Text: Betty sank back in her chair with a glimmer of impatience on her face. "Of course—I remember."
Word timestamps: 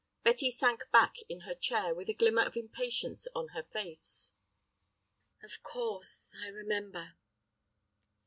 Betty 0.23 0.49
sank 0.49 0.89
back 0.91 1.17
in 1.29 1.41
her 1.41 1.53
chair 1.53 1.93
with 1.93 2.09
a 2.09 2.15
glimmer 2.15 2.41
of 2.41 2.57
impatience 2.57 3.27
on 3.35 3.49
her 3.49 3.61
face. 3.61 4.33
"Of 5.43 5.61
course—I 5.61 6.47
remember." 6.47 7.17